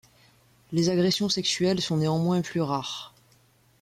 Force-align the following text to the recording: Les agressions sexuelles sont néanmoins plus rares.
Les 0.71 0.89
agressions 0.89 1.29
sexuelles 1.29 1.79
sont 1.79 1.97
néanmoins 1.97 2.41
plus 2.41 2.61
rares. 2.61 3.13